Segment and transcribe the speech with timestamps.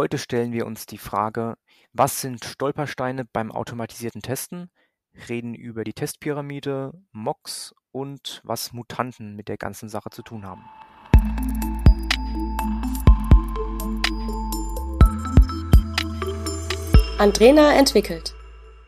[0.00, 1.58] Heute stellen wir uns die Frage,
[1.92, 4.70] was sind Stolpersteine beim automatisierten Testen,
[5.28, 10.64] reden über die Testpyramide, Mocks und was Mutanten mit der ganzen Sache zu tun haben.
[17.18, 18.34] Andrena entwickelt.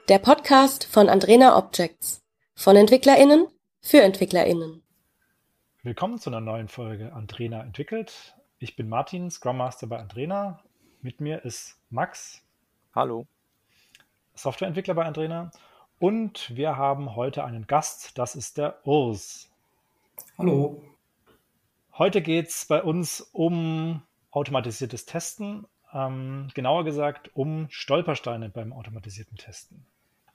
[0.08, 2.22] Der Podcast von Andrena Objects.
[2.54, 3.48] Von EntwicklerInnen
[3.82, 4.82] für EntwicklerInnen.
[5.82, 8.34] Willkommen zu einer neuen Folge Andrena entwickelt.
[8.58, 10.62] Ich bin Martin, Scrum Master bei Andrena.
[11.02, 12.44] Mit mir ist Max.
[12.94, 13.26] Hallo.
[14.34, 15.50] Softwareentwickler bei Andrena.
[15.98, 19.50] Und wir haben heute einen Gast, das ist der Urs.
[20.38, 20.80] Hallo.
[21.98, 29.36] Heute geht es bei uns um automatisiertes Testen ähm, genauer gesagt um Stolpersteine beim automatisierten
[29.36, 29.84] Testen.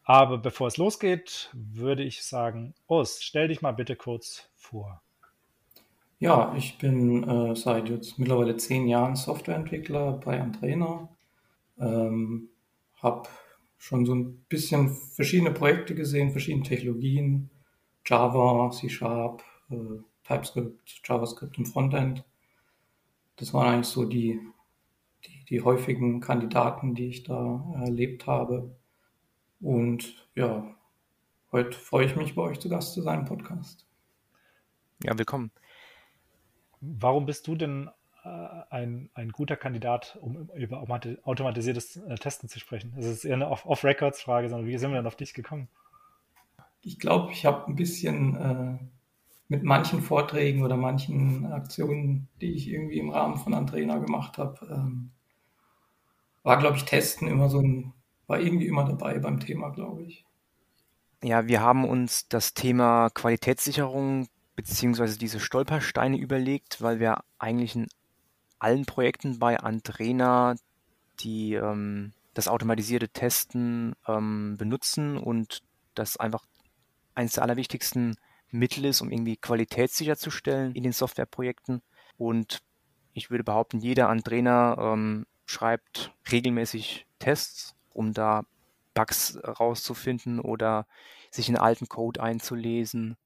[0.03, 5.01] Aber bevor es losgeht, würde ich sagen, Urs, stell dich mal bitte kurz vor.
[6.19, 11.09] Ja, ich bin äh, seit jetzt mittlerweile zehn Jahren Softwareentwickler bei Antrainer.
[11.77, 12.49] Ähm,
[12.95, 13.29] habe
[13.77, 17.51] schon so ein bisschen verschiedene Projekte gesehen, verschiedene Technologien,
[18.05, 22.23] Java, C Sharp, äh, TypeScript, JavaScript im Frontend.
[23.35, 24.39] Das waren eigentlich so die
[25.25, 28.75] die, die häufigen Kandidaten, die ich da erlebt habe.
[29.59, 30.75] Und ja,
[31.51, 33.85] heute freue ich mich, bei euch zu Gast zu sein im Podcast.
[35.03, 35.51] Ja, willkommen.
[36.81, 37.89] Warum bist du denn
[38.23, 38.27] äh,
[38.69, 40.81] ein, ein guter Kandidat, um über
[41.23, 42.93] automatisiertes äh, Testen zu sprechen?
[42.95, 45.67] Das ist eher eine Off-Records-Frage, sondern wie sind wir denn auf dich gekommen?
[46.81, 48.77] Ich glaube, ich habe ein bisschen äh,
[49.47, 54.67] mit manchen Vorträgen oder manchen Aktionen, die ich irgendwie im Rahmen von Andrena gemacht habe,
[54.69, 55.11] ähm,
[56.43, 57.93] war, glaube ich, Testen immer so ein,
[58.27, 60.25] war irgendwie immer dabei beim Thema, glaube ich.
[61.23, 64.27] Ja, wir haben uns das Thema Qualitätssicherung
[64.57, 67.87] beziehungsweise diese Stolpersteine überlegt, weil wir eigentlich in
[68.59, 70.55] allen Projekten bei Andrena
[71.19, 75.61] die ähm, das automatisierte Testen ähm, benutzen und
[75.95, 76.45] das einfach
[77.15, 78.15] eines der allerwichtigsten
[78.49, 81.81] Mittel ist, um irgendwie Qualität sicherzustellen in den Softwareprojekten.
[82.17, 82.59] Und
[83.13, 88.43] ich würde behaupten, jeder Andrena ähm, schreibt regelmäßig Tests, um da
[88.93, 90.87] Bugs rauszufinden oder
[91.31, 93.17] sich in alten Code einzulesen.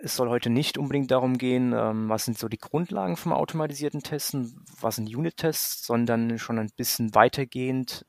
[0.00, 4.02] Es soll heute nicht unbedingt darum gehen, ähm, was sind so die Grundlagen vom automatisierten
[4.02, 8.06] Testen, was sind Unit-Tests, sondern schon ein bisschen weitergehend,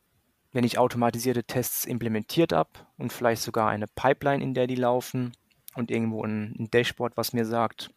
[0.52, 5.32] wenn ich automatisierte Tests implementiert habe und vielleicht sogar eine Pipeline, in der die laufen,
[5.76, 7.92] und irgendwo ein, ein Dashboard, was mir sagt,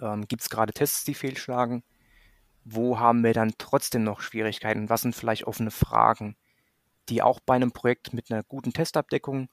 [0.00, 1.82] ähm, gibt es gerade Tests, die fehlschlagen?
[2.64, 4.88] Wo haben wir dann trotzdem noch Schwierigkeiten?
[4.88, 6.36] Was sind vielleicht offene Fragen,
[7.08, 9.48] die auch bei einem Projekt mit einer guten Testabdeckung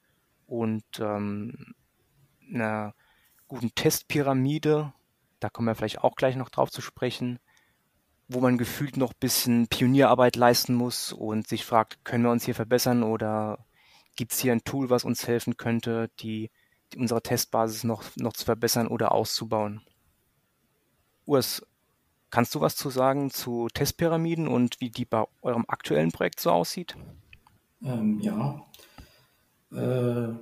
[0.48, 1.76] und ähm,
[2.54, 2.94] einer
[3.48, 4.94] guten Testpyramide,
[5.40, 7.40] da kommen wir vielleicht auch gleich noch drauf zu sprechen,
[8.28, 12.46] wo man gefühlt noch ein bisschen Pionierarbeit leisten muss und sich fragt, können wir uns
[12.46, 13.66] hier verbessern oder
[14.16, 16.50] gibt es hier ein Tool, was uns helfen könnte, die
[16.98, 19.82] unsere Testbasis noch, noch zu verbessern oder auszubauen.
[21.26, 21.66] Urs,
[22.30, 26.52] kannst du was zu sagen zu Testpyramiden und wie die bei eurem aktuellen Projekt so
[26.52, 26.96] aussieht?
[27.84, 28.66] Ähm, ja,
[29.72, 30.34] äh,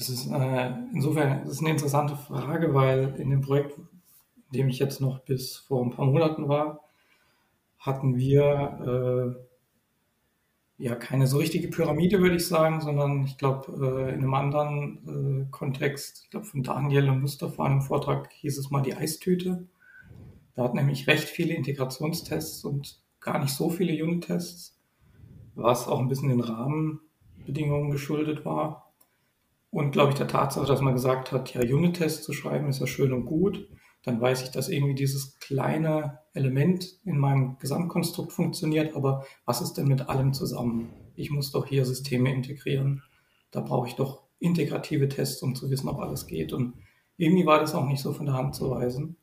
[0.00, 4.68] das ist äh, insofern das ist eine interessante Frage, weil in dem Projekt, in dem
[4.70, 6.80] ich jetzt noch bis vor ein paar Monaten war,
[7.78, 9.36] hatten wir
[10.78, 14.32] äh, ja keine so richtige Pyramide, würde ich sagen, sondern ich glaube, äh, in einem
[14.32, 18.80] anderen äh, Kontext, ich glaube von Daniel und Mustafa in einem Vortrag hieß es mal
[18.80, 19.68] die Eistüte.
[20.54, 24.80] Da hat nämlich recht viele Integrationstests und gar nicht so viele Unit-Tests,
[25.54, 28.89] was auch ein bisschen den Rahmenbedingungen geschuldet war.
[29.70, 32.86] Und glaube ich der Tatsache, dass man gesagt hat, ja, Unit-Tests zu schreiben ist ja
[32.86, 33.68] schön und gut,
[34.02, 39.74] dann weiß ich, dass irgendwie dieses kleine Element in meinem Gesamtkonstrukt funktioniert, aber was ist
[39.74, 40.90] denn mit allem zusammen?
[41.14, 43.02] Ich muss doch hier Systeme integrieren.
[43.50, 46.52] Da brauche ich doch integrative Tests, um zu wissen, ob alles geht.
[46.52, 46.74] Und
[47.16, 49.16] irgendwie war das auch nicht so von der Hand zu weisen.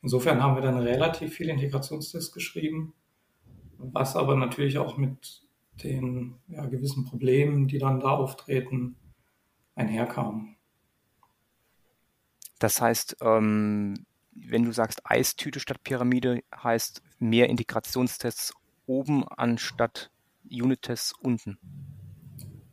[0.00, 2.94] Insofern haben wir dann relativ viele Integrationstests geschrieben,
[3.78, 5.42] was aber natürlich auch mit
[5.82, 8.96] den ja, gewissen Problemen, die dann da auftreten,
[9.74, 10.56] einherkam.
[12.58, 18.54] Das heißt, ähm, wenn du sagst Eistüte statt Pyramide, heißt mehr Integrationstests
[18.86, 20.10] oben anstatt
[20.50, 21.58] Unit-Tests unten.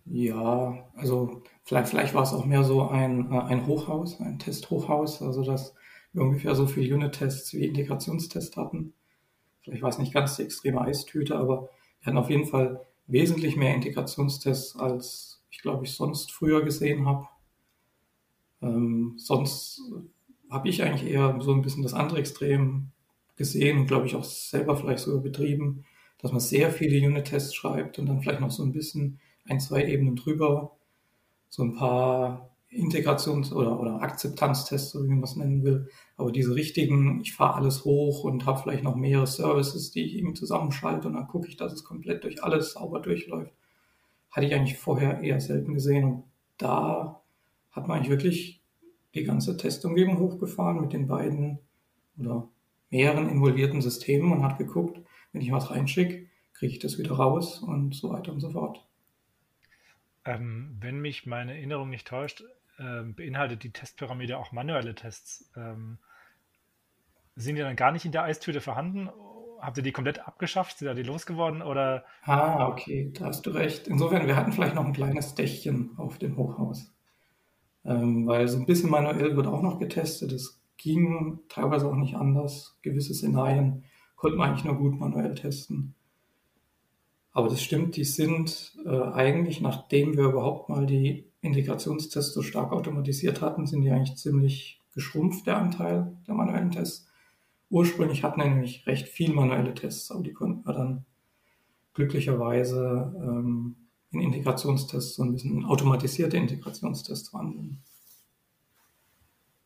[0.05, 5.21] Ja, also vielleicht, vielleicht war es auch mehr so ein, äh, ein Hochhaus, ein Testhochhaus,
[5.21, 5.75] also dass
[6.13, 8.93] wir ungefähr so viele Unit-Tests wie Integrationstests hatten.
[9.61, 11.69] Vielleicht war es nicht ganz die extreme Eistüte, aber
[11.99, 17.05] wir hatten auf jeden Fall wesentlich mehr Integrationstests, als ich glaube ich sonst früher gesehen
[17.05, 17.27] habe.
[18.61, 19.81] Ähm, sonst
[20.49, 22.91] habe ich eigentlich eher so ein bisschen das andere Extrem
[23.35, 25.85] gesehen und glaube ich auch selber vielleicht sogar betrieben,
[26.19, 29.85] dass man sehr viele Unit-Tests schreibt und dann vielleicht noch so ein bisschen ein, zwei
[29.85, 30.75] Ebenen drüber,
[31.47, 35.89] so ein paar Integrations- oder, oder Akzeptanztests, so wie man es nennen will.
[36.17, 40.15] Aber diese richtigen, ich fahre alles hoch und habe vielleicht noch mehrere Services, die ich
[40.15, 43.53] irgendwie zusammenschalte und dann gucke ich, dass es komplett durch alles sauber durchläuft,
[44.31, 46.03] hatte ich eigentlich vorher eher selten gesehen.
[46.05, 46.23] Und
[46.57, 47.21] da
[47.71, 48.61] hat man eigentlich wirklich
[49.15, 51.59] die ganze Testumgebung hochgefahren mit den beiden
[52.17, 52.47] oder
[52.89, 54.99] mehreren involvierten Systemen und hat geguckt,
[55.31, 58.85] wenn ich was reinschicke, kriege ich das wieder raus und so weiter und so fort.
[60.25, 62.43] Ähm, wenn mich meine Erinnerung nicht täuscht,
[62.77, 65.49] ähm, beinhaltet die Testpyramide auch manuelle Tests.
[65.55, 65.97] Ähm,
[67.35, 69.09] sind die dann gar nicht in der Eistüte vorhanden?
[69.61, 70.77] Habt ihr die komplett abgeschafft?
[70.77, 71.61] Sind da die losgeworden?
[71.61, 72.05] Oder?
[72.23, 73.87] Ah, okay, da hast du recht.
[73.87, 76.93] Insofern, wir hatten vielleicht noch ein kleines Dächchen auf dem Hochhaus.
[77.85, 80.31] Ähm, weil so ein bisschen manuell wird auch noch getestet.
[80.31, 82.77] Es ging teilweise auch nicht anders.
[82.81, 83.83] Gewisse Szenarien
[84.15, 85.95] konnte man eigentlich nur gut manuell testen.
[87.31, 92.71] Aber das stimmt, die sind äh, eigentlich, nachdem wir überhaupt mal die Integrationstests so stark
[92.71, 97.08] automatisiert hatten, sind die eigentlich ziemlich geschrumpft, der Anteil der manuellen Tests.
[97.69, 101.05] Ursprünglich hatten wir nämlich recht viel manuelle Tests, aber die konnten wir dann
[101.93, 103.75] glücklicherweise ähm,
[104.11, 107.83] in Integrationstests, so ein bisschen automatisierte Integrationstests wandeln.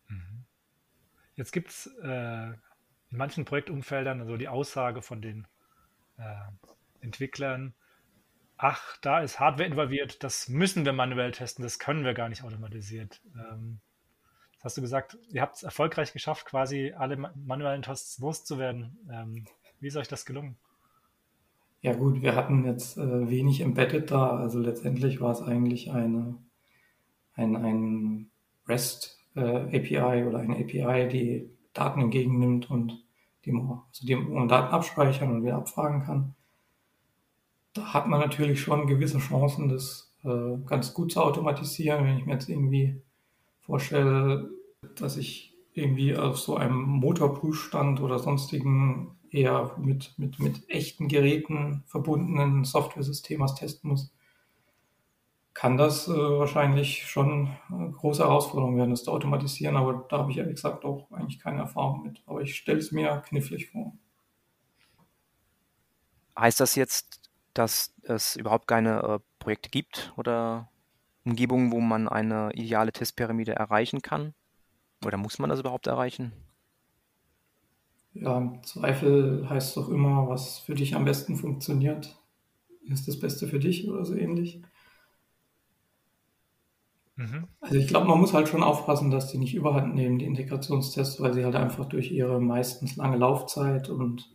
[0.09, 0.43] Mhm.
[1.35, 5.47] Jetzt gibt es äh, in manchen Projektumfeldern also die Aussage von den
[6.17, 7.73] äh, Entwicklern,
[8.57, 12.43] ach, da ist Hardware involviert, das müssen wir manuell testen, das können wir gar nicht
[12.43, 13.21] automatisiert.
[13.35, 13.79] Ähm,
[14.63, 18.97] hast du gesagt, ihr habt es erfolgreich geschafft, quasi alle manuellen Tests loszuwerden.
[19.11, 19.45] Ähm,
[19.79, 20.57] wie ist euch das gelungen?
[21.81, 26.37] Ja gut, wir hatten jetzt äh, wenig Embedded da, also letztendlich war es eigentlich eine,
[27.35, 28.31] ein, ein
[28.67, 33.03] REST äh, API oder eine API, die Daten entgegennimmt und
[33.43, 36.35] die man, also die man Daten abspeichern und wieder abfragen kann
[37.73, 42.05] da hat man natürlich schon gewisse Chancen, das äh, ganz gut zu automatisieren.
[42.05, 43.01] Wenn ich mir jetzt irgendwie
[43.65, 44.49] vorstelle,
[44.95, 51.83] dass ich irgendwie auf so einem Motorprüfstand oder sonstigen eher mit, mit, mit echten Geräten
[51.87, 54.13] verbundenen Software-Systems testen muss,
[55.53, 59.75] kann das äh, wahrscheinlich schon eine große Herausforderung werden, das zu automatisieren.
[59.75, 62.21] Aber da habe ich ehrlich gesagt auch eigentlich keine Erfahrung mit.
[62.25, 63.93] Aber ich stelle es mir knifflig vor.
[66.37, 70.69] Heißt das jetzt, dass es überhaupt keine äh, Projekte gibt oder
[71.25, 74.33] Umgebungen, wo man eine ideale Testpyramide erreichen kann?
[75.05, 76.31] Oder muss man das überhaupt erreichen?
[78.13, 82.15] Ja, im Zweifel heißt es doch immer, was für dich am besten funktioniert,
[82.87, 84.61] ist das Beste für dich oder so ähnlich.
[87.15, 87.47] Mhm.
[87.61, 91.21] Also ich glaube, man muss halt schon aufpassen, dass die nicht überhand nehmen, die Integrationstests,
[91.21, 94.29] weil sie halt einfach durch ihre meistens lange Laufzeit und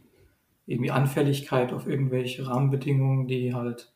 [0.66, 3.92] irgendwie Anfälligkeit auf irgendwelche Rahmenbedingungen, die halt,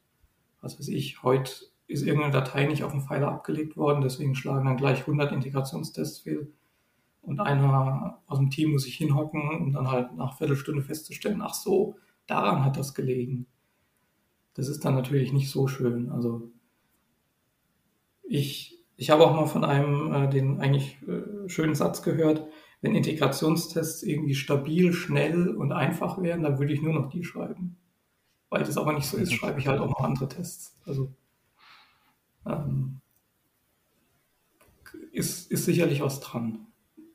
[0.61, 1.53] was weiß ich, heute
[1.93, 6.21] ist irgendeine Datei nicht auf dem Pfeiler abgelegt worden, deswegen schlagen dann gleich 100 Integrationstests
[6.21, 6.53] fehl.
[7.21, 11.55] Und einer aus dem Team muss sich hinhocken, um dann halt nach Viertelstunde festzustellen, ach
[11.55, 11.97] so,
[12.27, 13.47] daran hat das gelegen.
[14.55, 16.11] Das ist dann natürlich nicht so schön.
[16.11, 16.50] Also
[18.23, 22.47] ich, ich habe auch mal von einem äh, den eigentlich äh, schönen Satz gehört,
[22.81, 27.77] wenn Integrationstests irgendwie stabil, schnell und einfach wären, dann würde ich nur noch die schreiben.
[28.50, 30.77] Weil das aber nicht so ist, schreibe ich halt auch noch andere Tests.
[30.84, 31.15] Also
[32.46, 33.01] ähm,
[35.13, 36.67] ist, ist sicherlich was dran.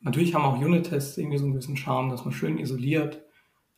[0.02, 3.24] Natürlich haben auch Unit-Tests irgendwie so ein bisschen Charme, dass man schön isoliert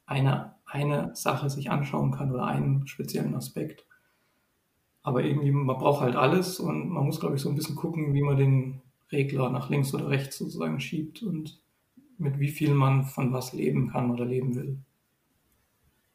[0.05, 3.85] eine, eine Sache sich anschauen kann oder einen speziellen Aspekt.
[5.01, 8.13] Aber irgendwie, man braucht halt alles und man muss, glaube ich, so ein bisschen gucken,
[8.13, 11.61] wie man den Regler nach links oder rechts sozusagen schiebt und
[12.17, 14.77] mit wie viel man von was leben kann oder leben will.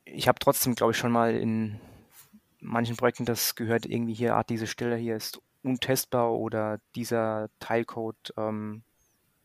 [0.04, 1.80] Ich habe trotzdem, glaube ich, schon mal in
[2.64, 8.34] manchen Projekten das gehört, irgendwie hier, ah, diese Stelle hier ist untestbar oder dieser Teilcode,
[8.36, 8.82] ähm,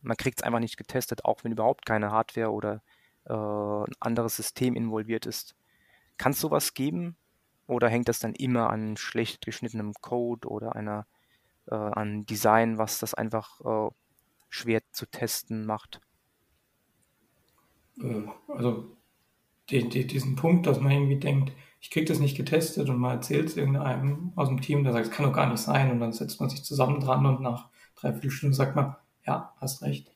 [0.01, 2.81] man kriegt es einfach nicht getestet, auch wenn überhaupt keine Hardware oder
[3.25, 5.55] äh, ein anderes System involviert ist.
[6.17, 7.17] Kann es sowas geben?
[7.67, 11.05] Oder hängt das dann immer an schlecht geschnittenem Code oder einer
[11.67, 13.93] äh, an Design, was das einfach äh,
[14.49, 16.01] schwer zu testen macht?
[18.01, 18.95] Äh, also
[19.69, 23.17] die, die, diesen Punkt, dass man irgendwie denkt, ich kriege das nicht getestet und man
[23.17, 25.99] erzählt es irgendeinem aus dem Team, der sagt, es kann doch gar nicht sein und
[25.99, 28.95] dann setzt man sich zusammen dran und nach dreiviertel Stunden sagt man,
[29.25, 30.11] ja, hast recht.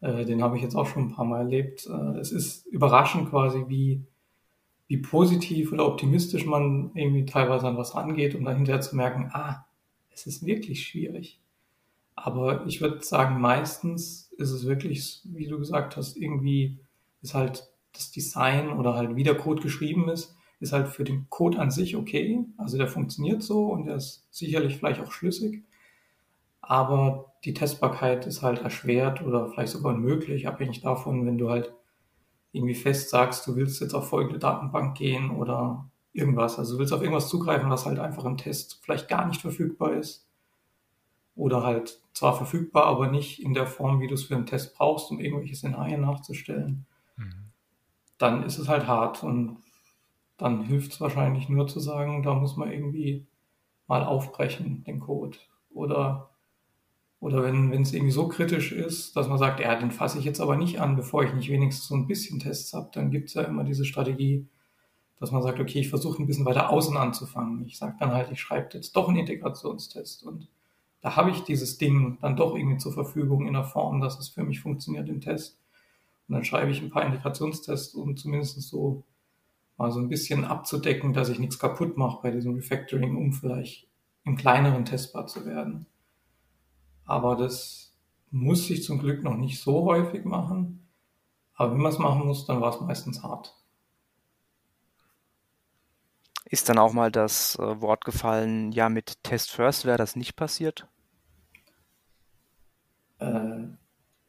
[0.00, 1.86] Äh, den habe ich jetzt auch schon ein paar Mal erlebt.
[1.86, 4.04] Äh, es ist überraschend quasi, wie,
[4.88, 9.30] wie positiv oder optimistisch man irgendwie teilweise an was rangeht, um dann hinterher zu merken,
[9.32, 9.66] ah,
[10.10, 11.40] es ist wirklich schwierig.
[12.14, 16.78] Aber ich würde sagen, meistens ist es wirklich, wie du gesagt hast, irgendwie
[17.22, 21.28] ist halt das Design oder halt wie der Code geschrieben ist, ist halt für den
[21.30, 22.44] Code an sich okay.
[22.58, 25.64] Also der funktioniert so und der ist sicherlich vielleicht auch schlüssig.
[26.60, 31.72] Aber die Testbarkeit ist halt erschwert oder vielleicht sogar unmöglich, abhängig davon, wenn du halt
[32.52, 36.58] irgendwie fest sagst, du willst jetzt auf folgende Datenbank gehen oder irgendwas.
[36.58, 39.94] Also du willst auf irgendwas zugreifen, was halt einfach im Test vielleicht gar nicht verfügbar
[39.94, 40.26] ist.
[41.36, 44.76] Oder halt zwar verfügbar, aber nicht in der Form, wie du es für einen Test
[44.76, 46.84] brauchst, um irgendwelche Szenarien nachzustellen.
[47.16, 47.50] Mhm.
[48.18, 49.56] Dann ist es halt hart und
[50.40, 53.26] dann hilft es wahrscheinlich nur zu sagen, da muss man irgendwie
[53.86, 55.36] mal aufbrechen, den Code.
[55.72, 56.30] Oder,
[57.20, 60.40] oder wenn es irgendwie so kritisch ist, dass man sagt, ja, den fasse ich jetzt
[60.40, 63.34] aber nicht an, bevor ich nicht wenigstens so ein bisschen Tests habe, dann gibt es
[63.34, 64.48] ja immer diese Strategie,
[65.18, 67.64] dass man sagt, okay, ich versuche ein bisschen weiter außen anzufangen.
[67.66, 70.48] Ich sage dann halt, ich schreibe jetzt doch einen Integrationstest und
[71.02, 74.28] da habe ich dieses Ding dann doch irgendwie zur Verfügung in der Form, dass es
[74.28, 75.58] für mich funktioniert im Test.
[76.28, 79.02] Und dann schreibe ich ein paar Integrationstests, um zumindest so
[79.80, 83.88] mal so ein bisschen abzudecken, dass ich nichts kaputt mache bei diesem Refactoring, um vielleicht
[84.24, 85.86] im kleineren testbar zu werden.
[87.06, 87.96] Aber das
[88.30, 90.86] muss sich zum Glück noch nicht so häufig machen.
[91.54, 93.56] Aber wenn man es machen muss, dann war es meistens hart.
[96.44, 100.36] Ist dann auch mal das äh, Wort gefallen, ja, mit Test First wäre das nicht
[100.36, 100.86] passiert?
[103.18, 103.62] Äh,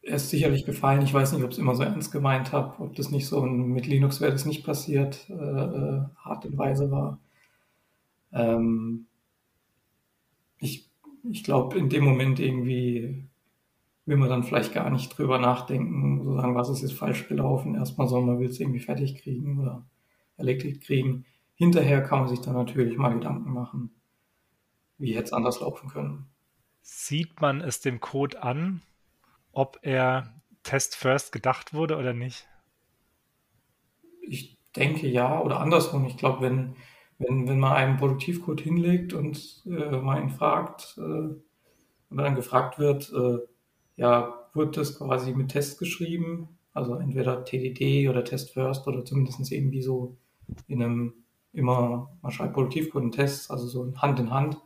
[0.02, 1.02] ist sicherlich gefallen.
[1.04, 3.88] Ich weiß nicht, ob es immer so ernst gemeint habe, ob das nicht so mit
[3.88, 7.20] Linux wäre das nicht passiert, äh, äh, Art und Weise war.
[8.34, 9.06] Ähm,
[10.58, 10.92] ich
[11.30, 13.28] ich glaube, in dem Moment irgendwie
[14.06, 17.76] will man dann vielleicht gar nicht drüber nachdenken, so sagen, was ist jetzt falsch gelaufen.
[17.76, 19.86] Erstmal soll man will es irgendwie fertig kriegen oder
[20.38, 21.26] erledigt kriegen.
[21.56, 23.92] Hinterher kann man sich dann natürlich mal Gedanken machen,
[24.98, 26.26] wie hätte es anders laufen können.
[26.82, 28.82] Sieht man es dem Code an,
[29.52, 32.48] ob er Test First gedacht wurde oder nicht?
[34.22, 36.06] Ich denke ja oder andersrum.
[36.06, 36.76] Ich glaube, wenn,
[37.18, 42.80] wenn, wenn man einen Produktivcode hinlegt und äh, man ihn fragt äh, und dann gefragt
[42.80, 43.40] wird, äh,
[43.96, 46.58] ja, wurde das quasi mit Test geschrieben?
[46.74, 50.18] Also entweder TDD oder Test First oder zumindest irgendwie so
[50.68, 51.14] in einem
[51.54, 54.58] immer, man schreibt Produktivcode und Tests, also so Hand in Hand,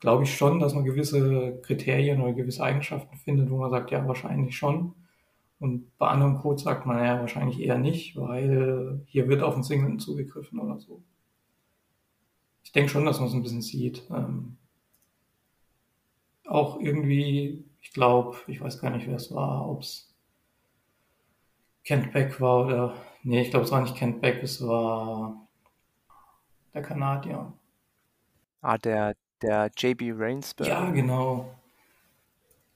[0.00, 4.06] glaube ich schon, dass man gewisse Kriterien oder gewisse Eigenschaften findet, wo man sagt, ja,
[4.06, 4.94] wahrscheinlich schon.
[5.60, 9.64] Und bei anderem Code sagt man ja wahrscheinlich eher nicht, weil hier wird auf den
[9.64, 11.02] Singleton zugegriffen oder so.
[12.62, 14.04] Ich denke schon, dass man es ein bisschen sieht.
[14.10, 14.56] Ähm,
[16.46, 20.14] auch irgendwie, ich glaube, ich weiß gar nicht, wer es war, ob es
[21.84, 25.48] Kent Beck war oder, nee, ich glaube, es war nicht Kent Beck, es war
[26.74, 27.52] der Kanadier.
[28.60, 30.70] Ah, der, der JB Rainsberger.
[30.70, 31.54] Ja, genau.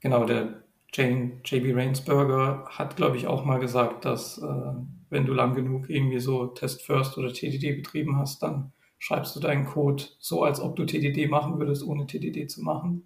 [0.00, 0.62] Genau, der
[0.94, 4.72] JB Rainsberger hat, glaube ich, auch mal gesagt, dass äh,
[5.10, 9.40] wenn du lang genug irgendwie so Test First oder TDD betrieben hast, dann schreibst du
[9.40, 13.04] deinen Code so, als ob du TDD machen würdest, ohne TDD zu machen.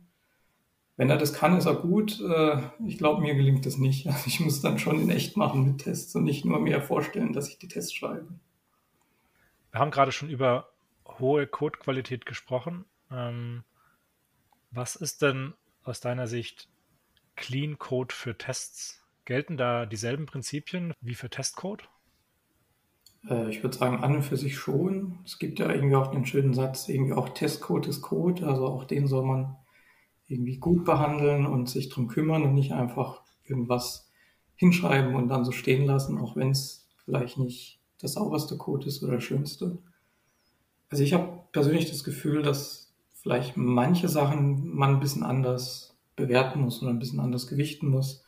[0.96, 2.20] Wenn er das kann, ist er gut.
[2.20, 4.06] Äh, ich glaube, mir gelingt das nicht.
[4.06, 7.32] Also ich muss dann schon in echt machen mit Tests und nicht nur mir vorstellen,
[7.32, 8.28] dass ich die Tests schreibe.
[9.70, 10.70] Wir haben gerade schon über
[11.18, 12.84] hohe Codequalität gesprochen.
[13.10, 13.64] Ähm,
[14.70, 16.68] was ist denn aus deiner Sicht
[17.36, 19.02] Clean Code für Tests?
[19.24, 21.88] Gelten da dieselben Prinzipien wie für Testcode?
[23.28, 25.18] Äh, ich würde sagen, an und für sich schon.
[25.24, 28.84] Es gibt ja irgendwie auch den schönen Satz, irgendwie auch Testcode ist Code, also auch
[28.84, 29.56] den soll man
[30.28, 34.10] irgendwie gut behandeln und sich drum kümmern und nicht einfach irgendwas
[34.56, 39.02] hinschreiben und dann so stehen lassen, auch wenn es vielleicht nicht das sauberste Code ist
[39.02, 39.78] oder schönste.
[40.88, 42.85] Also ich habe persönlich das Gefühl, dass
[43.26, 48.22] vielleicht manche Sachen man ein bisschen anders bewerten muss oder ein bisschen anders gewichten muss.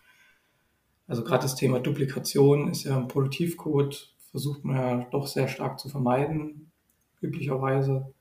[1.06, 5.78] Also gerade das Thema Duplikation ist ja im Produktivcode, versucht man ja doch sehr stark
[5.78, 6.72] zu vermeiden,
[7.20, 8.12] üblicherweise.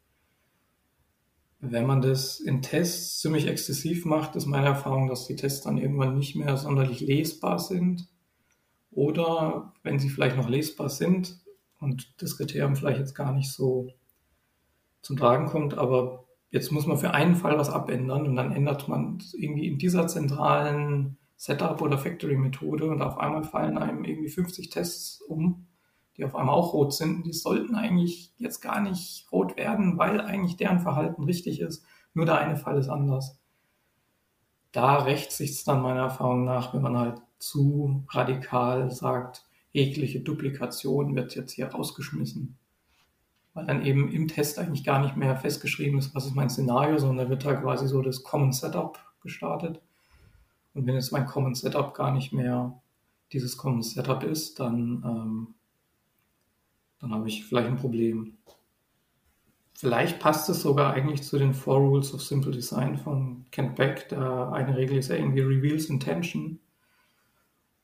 [1.62, 5.80] Wenn man das in Tests ziemlich exzessiv macht, ist meine Erfahrung, dass die Tests dann
[5.80, 8.08] irgendwann nicht mehr sonderlich lesbar sind.
[8.92, 11.40] Oder wenn sie vielleicht noch lesbar sind
[11.80, 13.88] und das Kriterium vielleicht jetzt gar nicht so
[15.02, 18.88] zum Tragen kommt, aber jetzt muss man für einen Fall was abändern und dann ändert
[18.88, 24.70] man irgendwie in dieser zentralen Setup- oder Factory-Methode und auf einmal fallen einem irgendwie 50
[24.70, 25.68] Tests um,
[26.16, 27.26] die auf einmal auch rot sind.
[27.26, 31.86] Die sollten eigentlich jetzt gar nicht rot werden, weil eigentlich deren Verhalten richtig ist.
[32.14, 33.40] Nur der eine Fall ist anders.
[34.72, 41.16] Da rächt sich dann meiner Erfahrung nach, wenn man halt zu radikal sagt, jegliche Duplikation
[41.16, 42.58] wird jetzt hier rausgeschmissen
[43.58, 47.00] weil dann eben im Test eigentlich gar nicht mehr festgeschrieben ist, was ist mein Szenario,
[47.00, 49.82] sondern da wird da quasi so das Common Setup gestartet.
[50.76, 52.80] Und wenn jetzt mein Common Setup gar nicht mehr
[53.34, 55.56] dieses Common Setup ist, dann, ähm,
[57.00, 58.38] dann habe ich vielleicht ein Problem.
[59.74, 64.08] vielleicht passt es sogar eigentlich zu den Four Rules of Simple Design von Kent Beck.
[64.10, 66.60] Da eine Regel ist ja irgendwie Reveals Intention.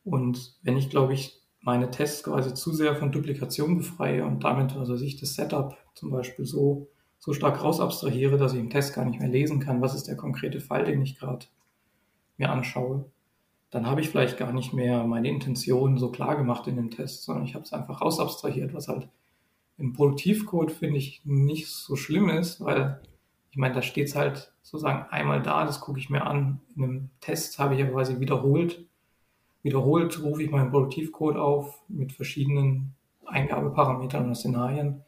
[0.03, 4.75] Und wenn ich, glaube ich, meine Tests quasi zu sehr von Duplikation befreie und damit,
[4.75, 6.89] also ich das Setup zum Beispiel so,
[7.19, 10.17] so stark rausabstrahiere, dass ich im Test gar nicht mehr lesen kann, was ist der
[10.17, 11.45] konkrete Fall, den ich gerade
[12.37, 13.05] mir anschaue,
[13.71, 17.23] dann habe ich vielleicht gar nicht mehr meine Intention so klar gemacht in dem Test,
[17.23, 19.07] sondern ich habe es einfach rausabstrahiert, was halt
[19.77, 23.01] im Produktivcode finde ich nicht so schlimm ist, weil
[23.51, 26.59] ich meine, da steht es halt sozusagen einmal da, das gucke ich mir an.
[26.75, 28.85] In einem Test habe ich ja quasi wiederholt
[29.63, 35.03] Wiederholt rufe ich meinen Produktivcode auf mit verschiedenen Eingabeparametern und Szenarien.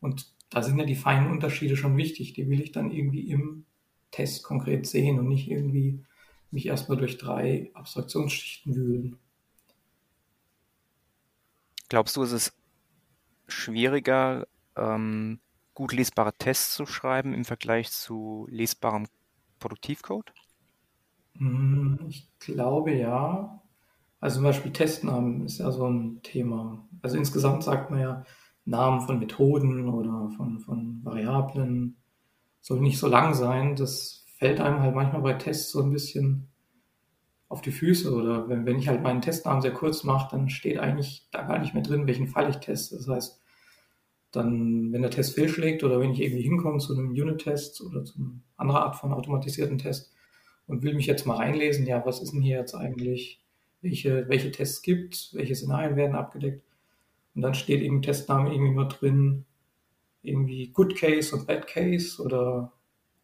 [0.00, 2.34] Und da sind ja die feinen Unterschiede schon wichtig.
[2.34, 3.64] Die will ich dann irgendwie im
[4.10, 6.04] Test konkret sehen und nicht irgendwie
[6.50, 9.18] mich erstmal durch drei Abstraktionsschichten wühlen.
[11.88, 12.52] Glaubst du, ist es
[13.48, 14.46] schwieriger,
[14.76, 15.40] ähm,
[15.74, 19.06] gut lesbare Tests zu schreiben im Vergleich zu lesbarem
[19.58, 20.32] Produktivcode?
[21.38, 23.60] Hm, ich glaube ja.
[24.20, 26.88] Also zum Beispiel Testnamen ist ja so ein Thema.
[27.02, 28.24] Also insgesamt sagt man ja,
[28.64, 31.96] Namen von Methoden oder von, von Variablen
[32.60, 33.76] soll nicht so lang sein.
[33.76, 36.48] Das fällt einem halt manchmal bei Tests so ein bisschen
[37.48, 38.14] auf die Füße.
[38.14, 41.58] Oder wenn, wenn ich halt meinen Testnamen sehr kurz mache, dann steht eigentlich da gar
[41.58, 42.96] nicht mehr drin, welchen Fall ich teste.
[42.96, 43.42] Das heißt,
[44.32, 48.18] dann, wenn der Test fehlschlägt oder wenn ich irgendwie hinkomme zu einem Unit-Test oder zu
[48.18, 50.12] einer anderen Art von automatisierten Test
[50.66, 53.43] und will mich jetzt mal reinlesen, ja, was ist denn hier jetzt eigentlich
[53.84, 56.64] welche, welche Tests gibt, welche Szenarien werden abgedeckt.
[57.34, 59.44] Und dann steht im Testname irgendwie nur drin,
[60.22, 62.72] irgendwie Good Case und Bad Case oder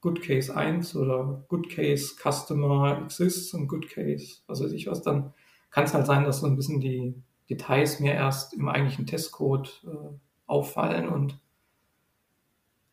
[0.00, 5.02] Good Case 1 oder Good Case Customer Exists und Good Case, was weiß ich was,
[5.02, 5.32] dann
[5.70, 7.14] kann es halt sein, dass so ein bisschen die
[7.48, 10.14] Details mir erst im eigentlichen Testcode äh,
[10.46, 11.38] auffallen und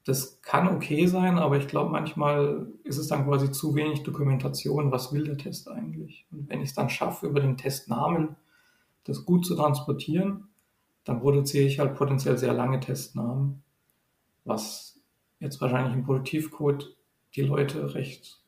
[0.07, 4.89] das kann okay sein, aber ich glaube, manchmal ist es dann quasi zu wenig Dokumentation,
[4.89, 6.25] was will der Test eigentlich.
[6.31, 8.37] Und wenn ich es dann schaffe, über den Testnamen
[9.03, 10.47] das gut zu transportieren,
[11.03, 13.63] dann produziere ich halt potenziell sehr lange Testnamen,
[14.45, 14.97] was
[15.41, 16.95] jetzt wahrscheinlich im Produktivcode
[17.35, 18.41] die Leute recht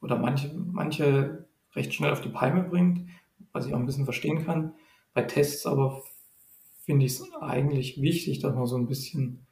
[0.00, 1.44] oder manche, manche
[1.74, 3.06] recht schnell auf die Palme bringt,
[3.52, 4.72] was ich auch ein bisschen verstehen kann.
[5.12, 6.02] Bei Tests aber
[6.86, 9.46] finde ich es eigentlich wichtig, dass man so ein bisschen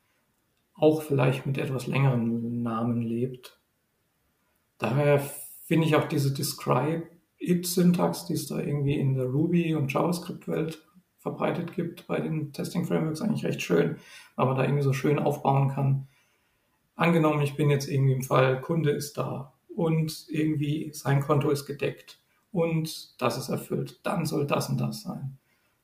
[0.80, 3.60] auch vielleicht mit etwas längeren Namen lebt.
[4.78, 5.20] Daher
[5.66, 10.86] finde ich auch diese Describe-It-Syntax, die es da irgendwie in der Ruby- und JavaScript-Welt
[11.18, 13.96] verbreitet gibt bei den Testing-Frameworks eigentlich recht schön,
[14.36, 16.08] weil man da irgendwie so schön aufbauen kann.
[16.94, 21.66] Angenommen, ich bin jetzt irgendwie im Fall, Kunde ist da und irgendwie sein Konto ist
[21.66, 22.20] gedeckt
[22.52, 25.39] und das ist erfüllt, dann soll das und das sein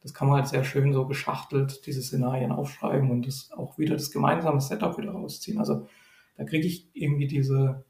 [0.06, 3.96] das kann man halt sehr schön so geschachtelt diese Szenarien aufschreiben und das auch wieder
[3.96, 5.58] das gemeinsame Setup wieder rausziehen.
[5.58, 5.88] Also
[6.36, 7.84] da kriege ich irgendwie diese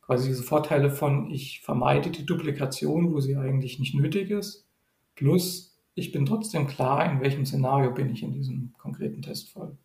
[0.00, 4.68] quasi diese Vorteile von, ich vermeide die Duplikation, wo sie eigentlich nicht nötig ist,
[5.16, 9.76] plus ich bin trotzdem klar, in welchem Szenario bin ich in diesem konkreten Testfall.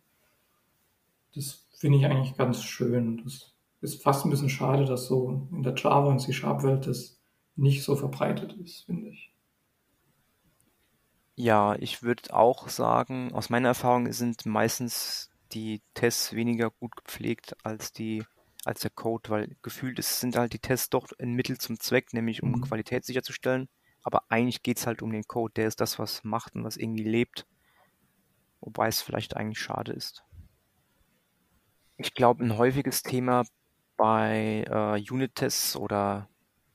[1.34, 3.22] Das finde ich eigentlich ganz schön.
[3.24, 7.20] Das ist fast ein bisschen schade, dass so in der Java und C-Sharp-Welt das
[7.56, 9.32] nicht so verbreitet ist, finde ich.
[11.42, 17.56] Ja, ich würde auch sagen, aus meiner Erfahrung sind meistens die Tests weniger gut gepflegt
[17.64, 18.22] als die
[18.66, 22.12] als der Code, weil gefühlt ist, sind halt die Tests doch ein Mittel zum Zweck,
[22.12, 22.60] nämlich um Mhm.
[22.60, 23.70] Qualität sicherzustellen.
[24.02, 26.76] Aber eigentlich geht es halt um den Code, der ist das, was macht und was
[26.76, 27.46] irgendwie lebt.
[28.60, 30.24] Wobei es vielleicht eigentlich schade ist.
[31.96, 33.44] Ich glaube, ein häufiges Thema
[33.96, 36.28] bei äh, Unit-Tests oder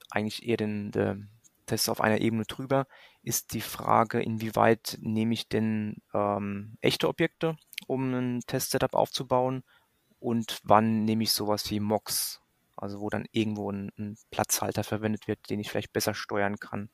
[0.10, 1.30] eigentlich eher den, den
[1.68, 2.88] Tests auf einer Ebene drüber
[3.26, 7.58] ist die Frage, inwieweit nehme ich denn ähm, echte Objekte,
[7.88, 9.64] um ein Test-Setup aufzubauen
[10.20, 12.42] und wann nehme ich sowas wie Mocks,
[12.76, 16.90] also wo dann irgendwo ein, ein Platzhalter verwendet wird, den ich vielleicht besser steuern kann.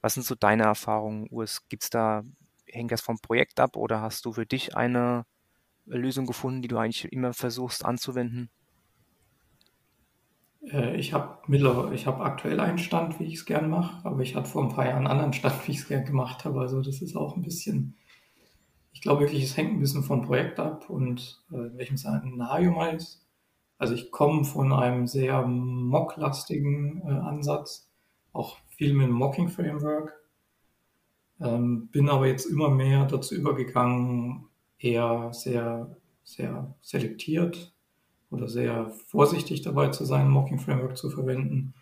[0.00, 1.68] Was sind so deine Erfahrungen, Urs?
[1.68, 2.22] Gibt's da,
[2.66, 5.26] hängt das vom Projekt ab oder hast du für dich eine
[5.84, 8.50] Lösung gefunden, die du eigentlich immer versuchst anzuwenden?
[10.62, 14.20] Äh, ich habe mittlerweile, ich habe aktuell einen Stand, wie ich es gern mache, aber
[14.20, 16.60] ich hatte vor ein paar Jahren einen anderen Stand, wie ich es gern gemacht habe.
[16.60, 17.96] Also das ist auch ein bisschen,
[18.92, 22.94] ich glaube wirklich, es hängt ein bisschen vom Projekt ab und äh, welchem Szenario mal
[22.94, 23.24] ist.
[23.78, 27.88] Also ich komme von einem sehr mock-lastigen äh, Ansatz,
[28.32, 30.14] auch viel mit dem Mocking-Framework,
[31.40, 37.72] ähm, bin aber jetzt immer mehr dazu übergegangen, eher sehr, sehr selektiert
[38.30, 41.74] oder sehr vorsichtig dabei zu sein, Mocking Framework zu verwenden.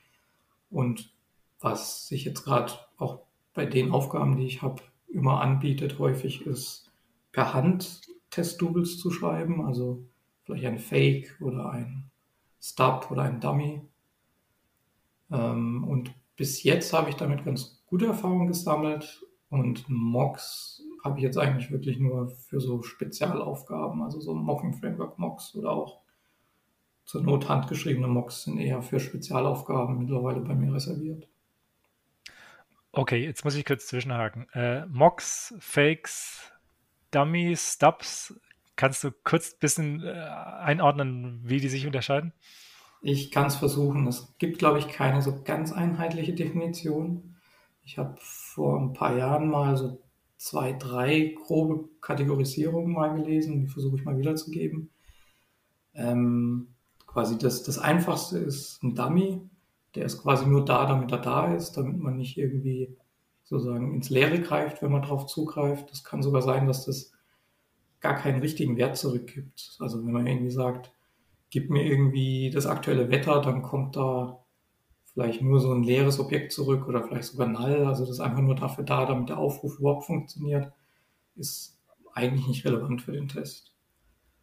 [0.71, 1.13] Und
[1.61, 3.21] was sich jetzt gerade auch
[3.55, 6.93] bei den Aufgaben, die ich habe, immer anbietet, häufig ist
[7.33, 10.05] per Hand Test-Doubles zu schreiben, also
[10.45, 12.11] vielleicht ein Fake oder ein
[12.61, 13.81] Stub oder ein Dummy.
[15.31, 21.23] Ähm, und bis jetzt habe ich damit ganz gute Erfahrungen gesammelt und Mocks habe ich
[21.23, 26.01] jetzt eigentlich wirklich nur für so Spezialaufgaben, also so Mocking Framework Mocks oder auch
[27.07, 31.29] zur Not handgeschriebene Mocks sind eher für Spezialaufgaben mittlerweile bei mir reserviert.
[32.93, 34.49] Okay, jetzt muss ich kurz zwischenhaken.
[34.53, 36.53] Äh, Mocks, Fakes,
[37.13, 38.39] Dummies, Stubs,
[38.75, 42.33] kannst du kurz ein bisschen äh, einordnen, wie die sich unterscheiden?
[43.03, 44.07] Ich kann es versuchen.
[44.09, 47.37] Es gibt, glaube ich, keine so ganz einheitliche Definition.
[47.85, 50.03] Ich habe vor ein paar Jahren mal so
[50.39, 53.61] zwei, drei grobe Kategorisierungen mal gelesen.
[53.61, 54.91] Die versuche ich mal wiederzugeben.
[55.95, 56.75] Ähm,
[57.17, 59.41] quasi das, das Einfachste ist ein Dummy.
[59.95, 62.95] Der ist quasi nur da, damit er da ist, damit man nicht irgendwie
[63.43, 65.91] sozusagen ins Leere greift, wenn man drauf zugreift.
[65.91, 67.13] Das kann sogar sein, dass das
[68.01, 69.79] gar keinen richtigen Wert zurückgibt.
[69.81, 70.93] Also wenn man irgendwie sagt,
[71.49, 74.45] gib mir irgendwie das aktuelle Wetter, dann kommt da
[75.07, 77.87] vielleicht nur so ein leeres Objekt zurück oder vielleicht sogar null.
[77.87, 80.71] Also das ist einfach nur dafür da, damit der Aufruf überhaupt funktioniert,
[81.35, 81.81] ist
[82.13, 83.73] eigentlich nicht relevant für den Test.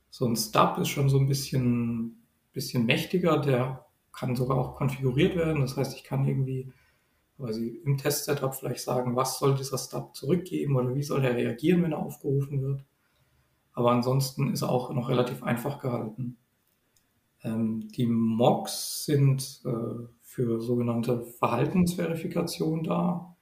[0.09, 2.22] So ein Stub ist schon so ein bisschen
[2.53, 5.61] bisschen mächtiger, der kann sogar auch konfiguriert werden.
[5.61, 6.71] Das heißt, ich kann irgendwie
[7.37, 11.83] quasi im Test-Setup vielleicht sagen, was soll dieser Stub zurückgeben oder wie soll er reagieren,
[11.83, 12.85] wenn er aufgerufen wird.
[13.73, 16.37] Aber ansonsten ist er auch noch relativ einfach gehalten.
[17.43, 23.35] Ähm, die Mocks sind äh, für sogenannte Verhaltensverifikation da.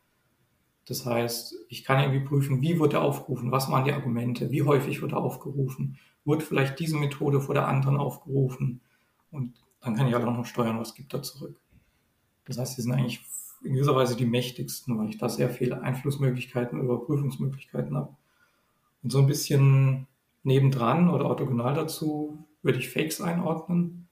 [0.86, 4.64] Das heißt, ich kann irgendwie prüfen, wie wird er aufgerufen, was waren die Argumente, wie
[4.64, 8.82] häufig wird er aufgerufen, wurde vielleicht diese Methode vor der anderen aufgerufen,
[9.32, 11.60] und dann kann ich halt auch noch steuern, was gibt er zurück.
[12.46, 13.22] Das heißt, die sind eigentlich
[13.64, 18.16] in gewisser Weise die mächtigsten, weil ich da sehr viele Einflussmöglichkeiten, Überprüfungsmöglichkeiten habe.
[19.04, 20.08] Und so ein bisschen
[20.44, 24.08] nebendran oder orthogonal dazu würde ich Fakes einordnen.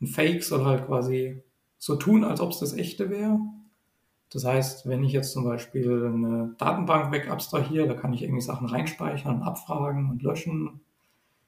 [0.00, 1.42] Ein Fake soll halt quasi
[1.78, 3.38] so tun, als ob es das echte wäre.
[4.30, 8.66] Das heißt, wenn ich jetzt zum Beispiel eine Datenbank wegabstrahiere, da kann ich irgendwie Sachen
[8.66, 10.80] reinspeichern, abfragen und löschen.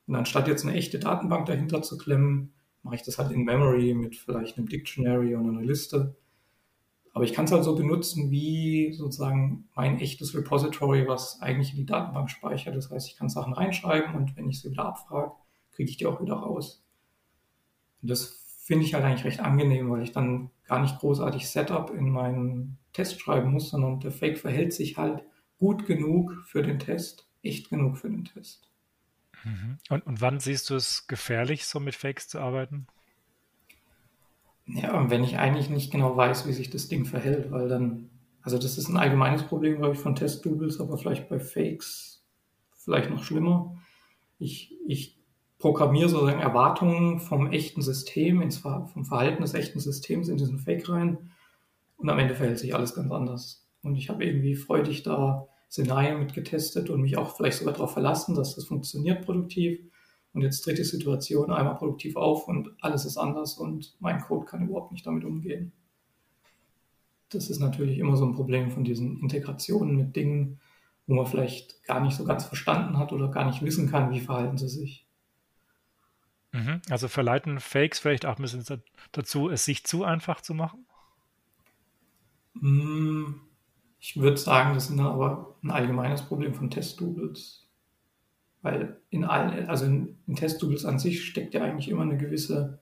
[0.07, 2.53] Und anstatt jetzt eine echte Datenbank dahinter zu klemmen,
[2.88, 6.16] mache ich das halt in Memory mit vielleicht einem Dictionary und einer Liste.
[7.12, 11.77] Aber ich kann es halt so benutzen wie sozusagen mein echtes Repository, was eigentlich in
[11.77, 12.74] die Datenbank speichert.
[12.74, 15.33] Das heißt, ich kann Sachen reinschreiben und wenn ich sie wieder abfrage,
[15.72, 16.83] kriege ich die auch wieder raus.
[18.01, 21.90] Und das finde ich halt eigentlich recht angenehm, weil ich dann gar nicht großartig Setup
[21.90, 25.22] in meinen Test schreiben muss, sondern der Fake verhält sich halt
[25.59, 28.68] gut genug für den Test, echt genug für den Test.
[29.49, 29.79] Mhm.
[29.89, 32.87] Und, und wann siehst du es gefährlich, so mit Fakes zu arbeiten?
[34.67, 38.11] Ja, wenn ich eigentlich nicht genau weiß, wie sich das Ding verhält, weil dann,
[38.43, 42.23] also das ist ein allgemeines Problem, glaube ich, von Test-Doubles, aber vielleicht bei Fakes
[42.77, 43.77] vielleicht noch schlimmer.
[44.39, 45.19] Ich, ich
[45.59, 50.89] programmiere sozusagen Erwartungen vom echten System, ins, vom Verhalten des echten Systems in diesen Fake
[50.89, 51.31] rein
[51.97, 53.67] und am Ende verhält sich alles ganz anders.
[53.83, 58.35] Und ich habe irgendwie freudig da Szenarien mitgetestet und mich auch vielleicht sogar darauf verlassen,
[58.35, 59.81] dass das funktioniert produktiv.
[60.33, 64.47] Und jetzt tritt die Situation einmal produktiv auf und alles ist anders und mein Code
[64.47, 65.73] kann überhaupt nicht damit umgehen.
[67.31, 70.61] Das ist natürlich immer so ein Problem von diesen Integrationen mit Dingen,
[71.07, 74.21] wo man vielleicht gar nicht so ganz verstanden hat oder gar nicht wissen kann, wie
[74.21, 75.07] verhalten sie sich.
[76.53, 76.81] Mhm.
[76.89, 80.87] Also verleiten Fakes vielleicht auch ein bisschen dazu, es sich zu einfach zu machen?
[82.55, 83.48] Mmh
[84.01, 87.67] ich würde sagen, das ist aber ein allgemeines Problem von Test-Doubles.
[88.63, 92.81] Weil in allen, also in, in Test-Doubles an sich steckt ja eigentlich immer eine gewisse,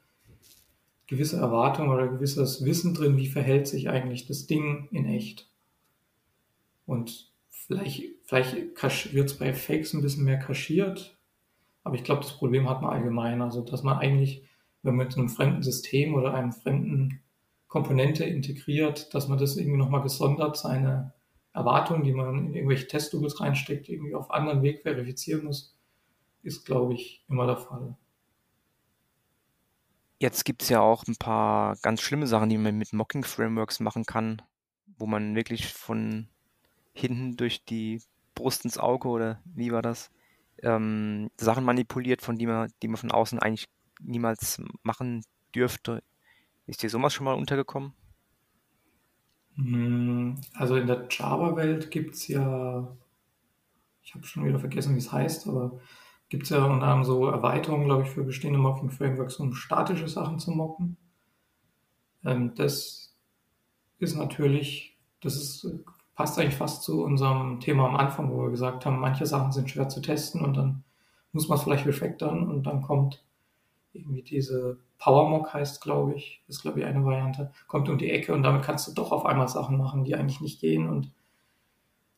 [1.07, 5.51] gewisse Erwartung oder gewisses Wissen drin, wie verhält sich eigentlich das Ding in echt.
[6.87, 11.19] Und vielleicht, vielleicht wird es bei Fakes ein bisschen mehr kaschiert,
[11.83, 13.43] aber ich glaube, das Problem hat man allgemein.
[13.43, 14.45] Also, dass man eigentlich,
[14.83, 17.21] wenn man mit einem fremden System oder einem fremden
[17.69, 21.13] Komponente integriert, dass man das irgendwie nochmal gesondert seine
[21.53, 25.77] Erwartungen, die man in irgendwelche Testtools reinsteckt, irgendwie auf anderen Weg verifizieren muss,
[26.43, 27.97] ist, glaube ich, immer der Fall.
[30.19, 34.05] Jetzt gibt es ja auch ein paar ganz schlimme Sachen, die man mit Mocking-Frameworks machen
[34.05, 34.43] kann,
[34.99, 36.29] wo man wirklich von
[36.95, 38.01] hinten durch die
[38.35, 40.11] Brust ins Auge oder wie war das,
[40.63, 43.69] ähm, Sachen manipuliert, von die man, die man von außen eigentlich
[44.01, 45.23] niemals machen
[45.55, 46.03] dürfte.
[46.67, 47.93] Ist dir sowas schon mal untergekommen?
[49.55, 52.97] Hm, also in der Java-Welt gibt es ja,
[54.03, 55.81] ich habe schon wieder vergessen, wie es heißt, aber
[56.29, 60.39] gibt es ja unter anderem so Erweiterungen, glaube ich, für bestehende Mocking-Frameworks, um statische Sachen
[60.39, 60.97] zu mocken.
[62.25, 63.15] Ähm, das
[63.99, 65.67] ist natürlich, das ist,
[66.15, 69.71] passt eigentlich fast zu unserem Thema am Anfang, wo wir gesagt haben, manche Sachen sind
[69.71, 70.85] schwer zu testen und dann
[71.33, 73.26] muss man es vielleicht refactoren und dann kommt
[73.97, 78.33] irgendwie diese PowerMock heißt, glaube ich, ist, glaube ich, eine Variante, kommt um die Ecke
[78.33, 81.13] und damit kannst du doch auf einmal Sachen machen, die eigentlich nicht gehen und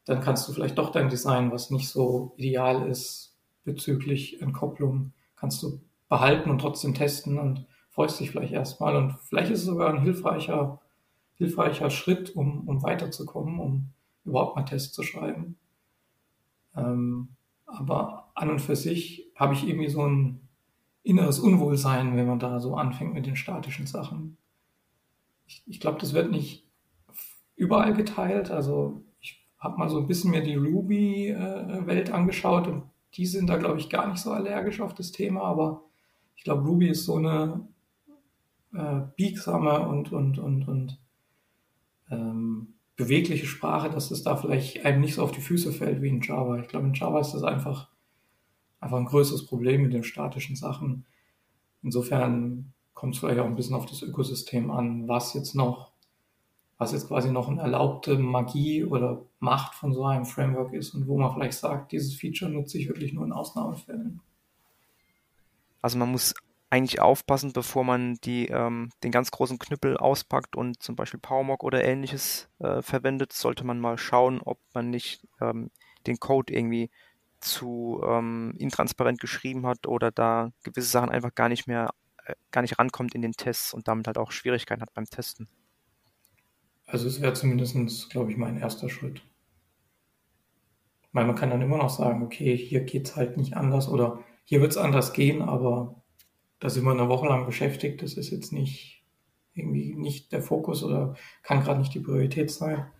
[0.05, 5.63] dann kannst du vielleicht doch dein Design, was nicht so ideal ist bezüglich Entkopplung, kannst
[5.63, 9.91] du behalten und trotzdem testen und freust dich vielleicht erstmal und vielleicht ist es sogar
[9.93, 10.81] ein hilfreicher,
[11.35, 13.91] hilfreicher Schritt, um, um weiterzukommen, um
[14.25, 15.57] überhaupt mal Tests zu schreiben.
[16.77, 17.29] Ähm,
[17.67, 20.48] aber an und für sich habe ich irgendwie so ein
[21.03, 24.37] inneres Unwohlsein, wenn man da so anfängt mit den statischen Sachen.
[25.47, 26.67] Ich, ich glaube, das wird nicht
[27.57, 28.51] überall geteilt.
[28.51, 32.85] Also ich habe mal so ein bisschen mir die Ruby-Welt angeschaut und
[33.15, 35.83] die sind da, glaube ich, gar nicht so allergisch auf das Thema, aber
[36.37, 37.67] ich glaube, Ruby ist so eine
[38.75, 40.99] äh, biegsame und, und, und, und
[42.11, 46.09] ähm, bewegliche Sprache, dass es da vielleicht einem nicht so auf die Füße fällt wie
[46.09, 46.59] in Java.
[46.59, 47.89] Ich glaube, in Java ist das einfach
[48.81, 51.07] einfach ein größeres Problem mit den statischen Sachen.
[51.83, 55.93] Insofern kommt es vielleicht auch ein bisschen auf das Ökosystem an, was jetzt noch,
[56.79, 61.07] was jetzt quasi noch eine erlaubte Magie oder Macht von so einem Framework ist und
[61.07, 64.21] wo man vielleicht sagt, dieses Feature nutze ich wirklich nur in Ausnahmefällen.
[65.81, 66.35] Also man muss
[66.71, 71.65] eigentlich aufpassen, bevor man die, ähm, den ganz großen Knüppel auspackt und zum Beispiel PowerMock
[71.65, 75.71] oder ähnliches äh, verwendet, sollte man mal schauen, ob man nicht ähm,
[76.07, 76.91] den Code irgendwie
[77.41, 81.91] zu ähm, intransparent geschrieben hat oder da gewisse Sachen einfach gar nicht mehr,
[82.25, 85.49] äh, gar nicht rankommt in den Tests und damit halt auch Schwierigkeiten hat beim Testen.
[86.87, 89.23] Also es wäre zumindest, glaube ich, mein erster Schritt.
[91.13, 94.21] Weil man kann dann immer noch sagen, okay, hier geht es halt nicht anders oder
[94.45, 96.03] hier wird es anders gehen, aber
[96.59, 99.05] da sind wir eine Woche lang beschäftigt, das ist jetzt nicht
[99.55, 102.91] irgendwie nicht der Fokus oder kann gerade nicht die Priorität sein.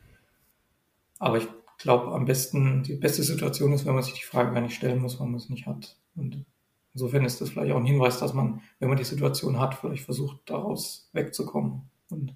[1.19, 1.49] Aber ich
[1.79, 5.01] glaube, am besten, die beste Situation ist, wenn man sich die Frage gar nicht stellen
[5.01, 5.97] muss, weil man es nicht hat.
[6.17, 6.45] Und
[6.93, 10.05] insofern ist das vielleicht auch ein Hinweis, dass man, wenn man die Situation hat, vielleicht
[10.05, 12.35] versucht, daraus wegzukommen und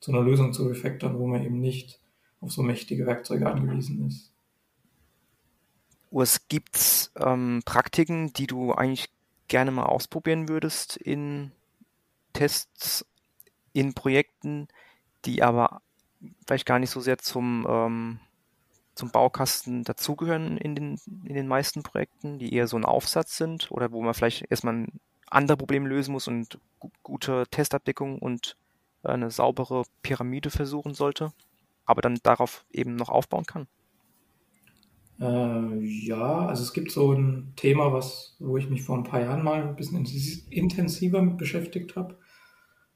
[0.00, 2.00] zu einer Lösung zu refactoren, wo man eben nicht
[2.40, 4.32] auf so mächtige Werkzeuge angewiesen ist.
[6.10, 9.08] Urs, gibt es ähm, Praktiken, die du eigentlich
[9.48, 11.52] gerne mal ausprobieren würdest in
[12.32, 13.06] Tests,
[13.72, 14.68] in Projekten,
[15.24, 15.82] die aber
[16.46, 18.20] vielleicht gar nicht so sehr zum ähm,
[18.94, 23.70] zum Baukasten dazugehören in den, in den meisten Projekten, die eher so ein Aufsatz sind
[23.70, 25.00] oder wo man vielleicht erstmal ein
[25.30, 26.58] anderes Problem lösen muss und
[27.02, 28.56] gute Testabdeckung und
[29.02, 31.32] eine saubere Pyramide versuchen sollte,
[31.86, 33.66] aber dann darauf eben noch aufbauen kann?
[35.20, 39.20] Äh, ja, also es gibt so ein Thema, was, wo ich mich vor ein paar
[39.20, 40.04] Jahren mal ein bisschen
[40.50, 42.18] intensiver mit beschäftigt habe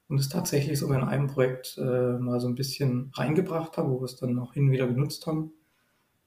[0.08, 4.00] und es tatsächlich sogar in einem Projekt äh, mal so ein bisschen reingebracht habe, wo
[4.00, 5.52] wir es dann auch hin und wieder genutzt haben.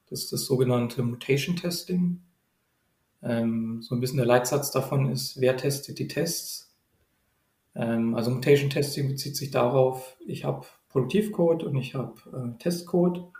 [0.09, 2.21] Das ist das sogenannte Mutation Testing.
[3.21, 6.75] Ähm, so ein bisschen der Leitsatz davon ist, wer testet die Tests?
[7.75, 13.31] Ähm, also Mutation Testing bezieht sich darauf, ich habe Produktivcode und ich habe äh, Testcode.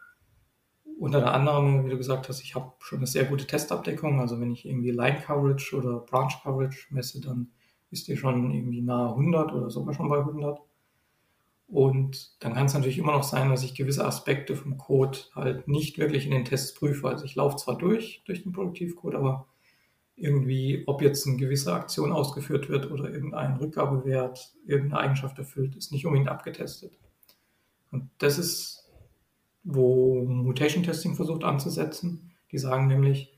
[1.00, 4.20] Unter anderem, wie du gesagt hast, ich habe schon eine sehr gute Testabdeckung.
[4.20, 7.52] Also wenn ich irgendwie Line Coverage oder Branch Coverage messe, dann
[7.90, 10.60] ist die schon irgendwie nahe 100 oder sogar schon bei 100.
[11.70, 15.68] Und dann kann es natürlich immer noch sein, dass ich gewisse Aspekte vom Code halt
[15.68, 17.08] nicht wirklich in den Tests prüfe.
[17.08, 19.48] Also ich laufe zwar durch, durch den Produktivcode, aber
[20.16, 25.92] irgendwie, ob jetzt eine gewisse Aktion ausgeführt wird oder irgendein Rückgabewert, irgendeine Eigenschaft erfüllt, ist
[25.92, 26.98] nicht unbedingt abgetestet.
[27.92, 28.92] Und das ist,
[29.64, 32.32] wo Mutation Testing versucht anzusetzen.
[32.52, 33.38] Die sagen nämlich,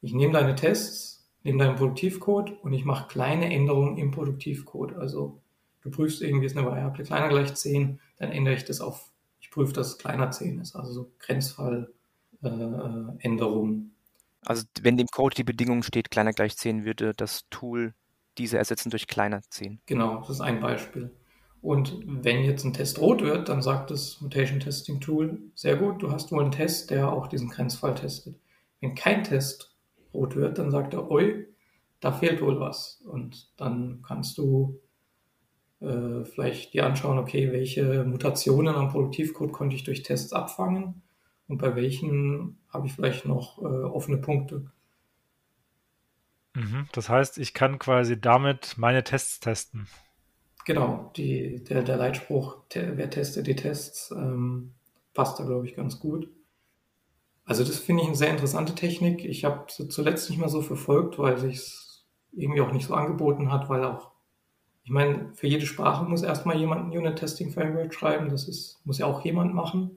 [0.00, 4.94] ich nehme deine Tests, nehme deinen Produktivcode und ich mache kleine Änderungen im Produktivcode.
[4.96, 5.40] Also
[5.88, 9.50] du prüfst irgendwie, ist eine Variable kleiner gleich 10, dann ändere ich das auf, ich
[9.50, 13.82] prüfe, dass es kleiner 10 ist, also so Grenzfalländerungen.
[13.82, 17.94] Äh, also wenn dem Code die Bedingung steht, kleiner gleich 10, würde das Tool
[18.38, 19.80] diese ersetzen durch kleiner 10.
[19.86, 21.10] Genau, das ist ein Beispiel.
[21.60, 26.02] Und wenn jetzt ein Test rot wird, dann sagt das Mutation Testing Tool, sehr gut,
[26.02, 28.36] du hast wohl einen Test, der auch diesen Grenzfall testet.
[28.80, 29.76] Wenn kein Test
[30.14, 31.46] rot wird, dann sagt er, oi,
[31.98, 33.02] da fehlt wohl was.
[33.04, 34.80] Und dann kannst du
[35.80, 41.02] äh, vielleicht dir anschauen, okay, welche Mutationen am Produktivcode konnte ich durch Tests abfangen
[41.46, 44.70] und bei welchen habe ich vielleicht noch äh, offene Punkte.
[46.54, 49.86] Mhm, das heißt, ich kann quasi damit meine Tests testen.
[50.66, 54.74] Genau, die, der, der Leitspruch, wer testet die Tests, ähm,
[55.14, 56.28] passt da, glaube ich, ganz gut.
[57.44, 59.24] Also das finde ich eine sehr interessante Technik.
[59.24, 62.94] Ich habe sie zuletzt nicht mehr so verfolgt, weil sich es irgendwie auch nicht so
[62.94, 64.10] angeboten hat, weil auch
[64.88, 68.30] ich meine, für jede Sprache muss erstmal jemand ein Unit-Testing-Framework schreiben.
[68.30, 69.90] Das ist, muss ja auch jemand machen.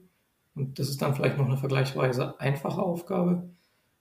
[0.54, 3.48] Und das ist dann vielleicht noch eine vergleichsweise einfache Aufgabe.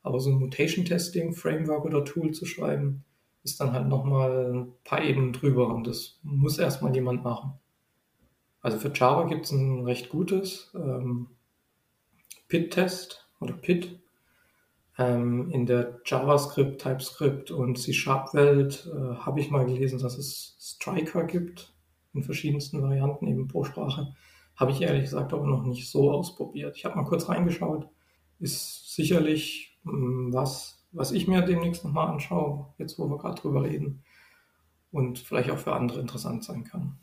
[0.04, 3.06] Aber so ein Mutation-Testing-Framework oder Tool zu schreiben,
[3.41, 7.54] ist dann halt nochmal ein paar Ebenen drüber und das muss erstmal jemand machen.
[8.60, 11.27] Also für Java gibt es ein recht gutes ähm,
[12.49, 13.97] PIT-Test oder PIT.
[15.02, 21.24] Ähm, in der JavaScript, TypeScript und C-Sharp-Welt äh, habe ich mal gelesen, dass es Striker
[21.24, 21.74] gibt
[22.14, 24.14] in verschiedensten Varianten, eben pro Sprache.
[24.56, 26.78] Habe ich ehrlich gesagt aber noch nicht so ausprobiert.
[26.78, 27.88] Ich habe mal kurz reingeschaut.
[28.40, 33.42] Ist sicherlich mh, hm, was, was ich mir demnächst nochmal anschaue, jetzt wo wir gerade
[33.42, 34.04] drüber reden.
[34.92, 37.00] Und vielleicht auch für andere interessant sein kann.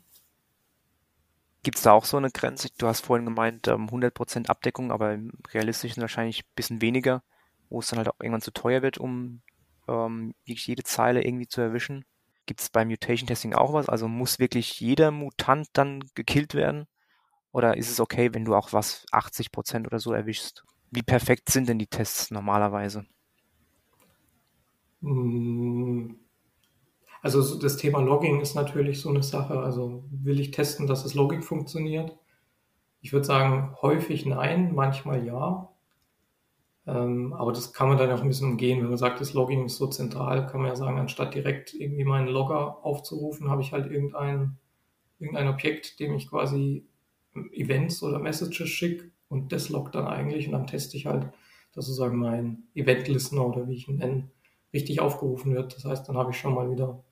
[1.63, 2.69] Gibt es da auch so eine Grenze?
[2.77, 7.23] Du hast vorhin gemeint, 100% ähm, Abdeckung, aber im realistischen wahrscheinlich ein bisschen weniger,
[7.69, 9.41] wo es dann halt auch irgendwann zu teuer wird, um
[9.87, 12.05] ähm, jede Zeile irgendwie zu erwischen.
[12.45, 13.89] Gibt es beim Mutation Testing auch was?
[13.89, 16.87] Also muss wirklich jeder Mutant dann gekillt werden?
[17.51, 20.63] Oder ist es okay, wenn du auch was 80% oder so erwischst?
[20.91, 23.05] Wie perfekt sind denn die Tests normalerweise?
[25.01, 26.19] Hm,
[27.21, 29.59] also das Thema Logging ist natürlich so eine Sache.
[29.59, 32.17] Also will ich testen, dass das Logging funktioniert?
[33.01, 35.68] Ich würde sagen, häufig nein, manchmal ja.
[36.89, 38.81] Ähm, aber das kann man dann auch ein bisschen umgehen.
[38.81, 42.03] Wenn man sagt, das Logging ist so zentral, kann man ja sagen, anstatt direkt irgendwie
[42.03, 44.57] meinen Logger aufzurufen, habe ich halt irgendein,
[45.19, 46.87] irgendein Objekt, dem ich quasi
[47.53, 51.27] Events oder Messages schicke und das loggt dann eigentlich und dann teste ich halt,
[51.73, 54.29] dass sozusagen mein Event-Listener oder wie ich ihn nenne,
[54.73, 55.75] richtig aufgerufen wird.
[55.75, 57.03] Das heißt, dann habe ich schon mal wieder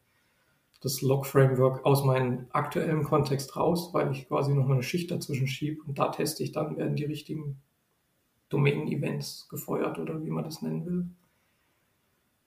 [0.81, 5.83] das Log-Framework aus meinem aktuellen Kontext raus, weil ich quasi noch eine Schicht dazwischen schiebe
[5.83, 7.61] und da teste ich dann, werden die richtigen
[8.49, 11.05] Domain-Events gefeuert oder wie man das nennen will.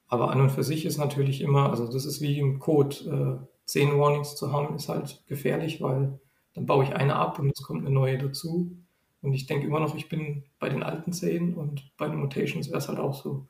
[0.09, 3.47] Aber an und für sich ist natürlich immer, also das ist wie im Code, äh,
[3.65, 6.19] zehn Warnings zu haben, ist halt gefährlich, weil
[6.55, 8.77] dann baue ich eine ab und es kommt eine neue dazu.
[9.23, 12.69] Und ich denke immer noch, ich bin bei den alten zehn und bei den Mutations
[12.69, 13.47] wäre es halt auch so.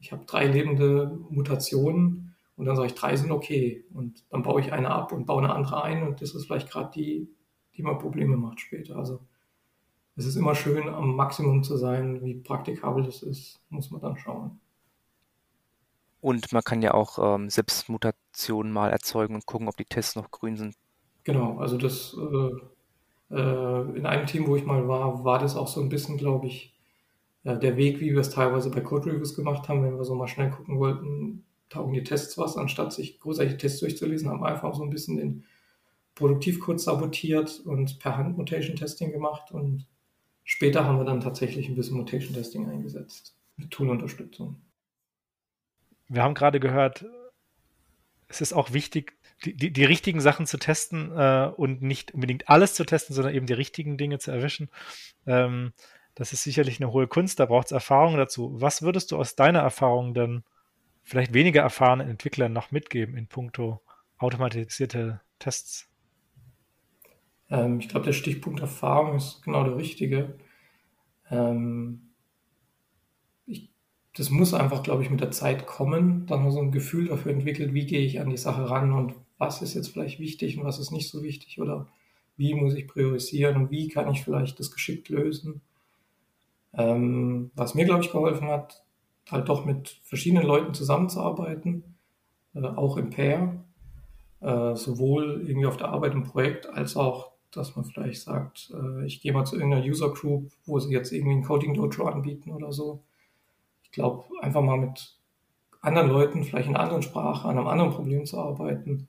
[0.00, 3.84] Ich habe drei lebende Mutationen und dann sage ich, drei sind okay.
[3.94, 6.70] Und dann baue ich eine ab und baue eine andere ein und das ist vielleicht
[6.70, 7.28] gerade die,
[7.76, 8.96] die mir Probleme macht später.
[8.96, 9.20] Also
[10.16, 12.22] es ist immer schön, am Maximum zu sein.
[12.22, 14.60] Wie praktikabel das ist, muss man dann schauen.
[16.20, 20.16] Und man kann ja auch ähm, selbst Mutationen mal erzeugen und gucken, ob die Tests
[20.16, 20.74] noch grün sind.
[21.24, 25.68] Genau, also das äh, äh, in einem Team, wo ich mal war, war das auch
[25.68, 26.74] so ein bisschen, glaube ich,
[27.44, 30.14] äh, der Weg, wie wir es teilweise bei Code Reviews gemacht haben, wenn wir so
[30.14, 34.46] mal schnell gucken wollten, taugen die Tests was, anstatt sich großartige Tests durchzulesen, haben wir
[34.46, 35.44] einfach so ein bisschen den
[36.14, 39.86] Produktivcode sabotiert und per Hand Mutation Testing gemacht und
[40.44, 44.62] später haben wir dann tatsächlich ein bisschen Mutation Testing eingesetzt mit Tool-Unterstützung.
[46.08, 47.06] Wir haben gerade gehört,
[48.28, 52.48] es ist auch wichtig, die, die, die richtigen Sachen zu testen äh, und nicht unbedingt
[52.48, 54.70] alles zu testen, sondern eben die richtigen Dinge zu erwischen.
[55.26, 55.72] Ähm,
[56.14, 58.52] das ist sicherlich eine hohe Kunst, da braucht es Erfahrung dazu.
[58.60, 60.44] Was würdest du aus deiner Erfahrung denn
[61.02, 63.82] vielleicht weniger erfahrenen Entwicklern noch mitgeben in puncto
[64.18, 65.88] automatisierte Tests?
[67.50, 70.34] Ähm, ich glaube, der Stichpunkt Erfahrung ist genau der richtige.
[71.30, 72.10] Ähm,
[73.46, 73.70] ich,
[74.14, 77.32] das muss einfach, glaube ich, mit der Zeit kommen, dass man so ein Gefühl dafür
[77.32, 80.64] entwickelt, wie gehe ich an die Sache ran und was ist jetzt vielleicht wichtig und
[80.64, 81.88] was ist nicht so wichtig oder
[82.36, 85.60] wie muss ich priorisieren und wie kann ich vielleicht das geschickt lösen.
[86.72, 88.84] Ähm, was mir, glaube ich, geholfen hat,
[89.30, 91.96] halt doch mit verschiedenen Leuten zusammenzuarbeiten,
[92.54, 93.64] äh, auch im Pair,
[94.40, 99.06] äh, sowohl irgendwie auf der Arbeit im Projekt, als auch, dass man vielleicht sagt, äh,
[99.06, 102.52] ich gehe mal zu irgendeiner User Group, wo sie jetzt irgendwie ein Coding Dojo anbieten
[102.52, 103.04] oder so.
[103.82, 105.18] Ich glaube, einfach mal mit
[105.80, 109.08] anderen Leuten, vielleicht in einer anderen Sprache, an einem anderen Problem zu arbeiten,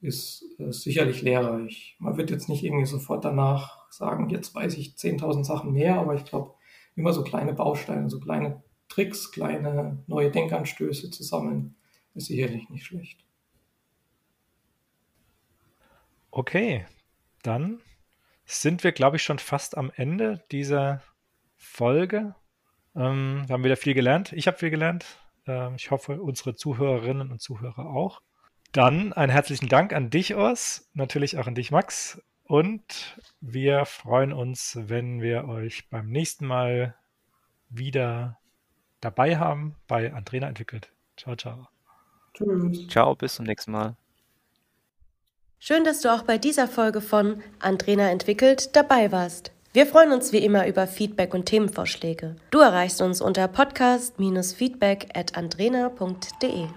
[0.00, 1.96] ist, äh, sicherlich lehrreich.
[1.98, 6.14] Man wird jetzt nicht irgendwie sofort danach sagen, jetzt weiß ich 10.000 Sachen mehr, aber
[6.14, 6.54] ich glaube,
[6.96, 11.74] immer so kleine Bausteine, so kleine Tricks, kleine neue Denkanstöße zu sammeln,
[12.14, 13.24] ist sicherlich nicht schlecht.
[16.30, 16.84] Okay,
[17.44, 17.80] dann
[18.44, 21.02] sind wir, glaube ich, schon fast am Ende dieser
[21.56, 22.34] Folge.
[22.94, 24.32] Ähm, wir haben wieder viel gelernt.
[24.32, 25.06] Ich habe viel gelernt.
[25.46, 28.20] Ähm, ich hoffe, unsere Zuhörerinnen und Zuhörer auch.
[28.72, 32.20] Dann einen herzlichen Dank an dich, Urs, natürlich auch an dich, Max.
[32.42, 36.94] Und wir freuen uns, wenn wir euch beim nächsten Mal
[37.68, 38.38] wieder
[39.00, 40.92] dabei haben bei Andrena entwickelt.
[41.16, 41.68] Ciao, ciao.
[42.34, 42.88] Tschüss.
[42.88, 43.96] Ciao, bis zum nächsten Mal.
[45.58, 49.50] Schön, dass du auch bei dieser Folge von Andrena entwickelt dabei warst.
[49.72, 52.36] Wir freuen uns wie immer über Feedback und Themenvorschläge.
[52.50, 56.68] Du erreichst uns unter podcast-feedback at andrena.de.